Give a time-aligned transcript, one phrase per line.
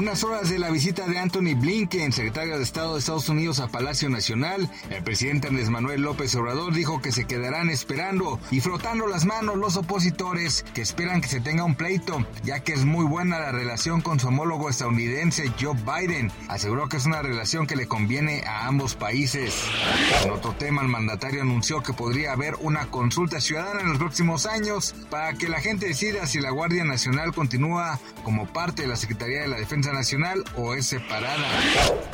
[0.00, 3.68] Unas horas de la visita de Anthony Blinken, secretario de Estado de Estados Unidos a
[3.68, 9.06] Palacio Nacional, el presidente Andrés Manuel López Obrador dijo que se quedarán esperando y frotando
[9.06, 13.04] las manos los opositores que esperan que se tenga un pleito, ya que es muy
[13.04, 16.32] buena la relación con su homólogo estadounidense Joe Biden.
[16.48, 19.66] Aseguró que es una relación que le conviene a ambos países.
[20.24, 24.46] En otro tema, el mandatario anunció que podría haber una consulta ciudadana en los próximos
[24.46, 28.96] años para que la gente decida si la Guardia Nacional continúa como parte de la
[28.96, 31.48] Secretaría de la Defensa Nacional o es separada.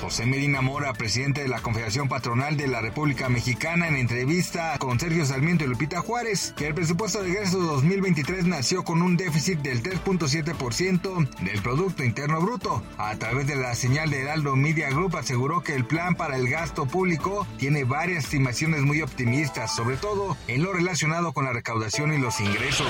[0.00, 5.00] José Medina Mora, presidente de la Confederación Patronal de la República Mexicana, en entrevista con
[5.00, 9.58] Sergio Sarmiento y Lupita Juárez, que el presupuesto de egreso 2023 nació con un déficit
[9.60, 12.82] del 3.7% del Producto Interno Bruto.
[12.96, 16.48] A través de la señal de Heraldo Media Group aseguró que el plan para el
[16.48, 22.12] gasto público tiene varias estimaciones muy optimistas, sobre todo en lo relacionado con la recaudación
[22.12, 22.86] y los ingresos.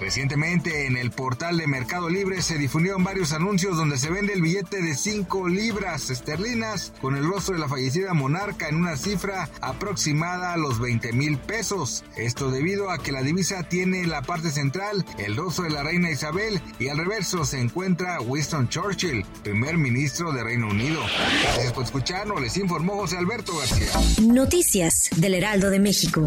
[0.00, 4.42] Recientemente en el portal de Mercado Libre se difundieron varios anuncios donde se vende el
[4.42, 9.48] billete de 5 libras esterlinas con el rostro de la fallecida monarca en una cifra
[9.60, 12.04] aproximada a los 20 mil pesos.
[12.16, 15.82] Esto debido a que la divisa tiene en la parte central el rostro de la
[15.82, 21.00] reina Isabel y al reverso se encuentra Winston Churchill, primer ministro de Reino Unido.
[21.44, 23.90] Gracias por escucharnos, les informó José Alberto García.
[24.22, 26.26] Noticias del Heraldo de México.